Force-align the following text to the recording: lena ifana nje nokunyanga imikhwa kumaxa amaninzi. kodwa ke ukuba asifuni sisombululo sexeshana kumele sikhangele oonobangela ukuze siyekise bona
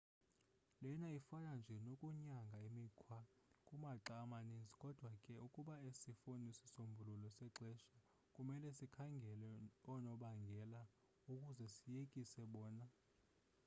lena 0.83 1.07
ifana 1.19 1.51
nje 1.59 1.75
nokunyanga 1.85 2.57
imikhwa 2.67 3.17
kumaxa 3.67 4.13
amaninzi. 4.23 4.73
kodwa 4.83 5.11
ke 5.23 5.33
ukuba 5.45 5.73
asifuni 5.89 6.49
sisombululo 6.59 7.27
sexeshana 7.37 8.03
kumele 8.33 8.67
sikhangele 8.77 9.49
oonobangela 9.91 10.81
ukuze 11.31 11.65
siyekise 11.75 12.41
bona 12.53 12.85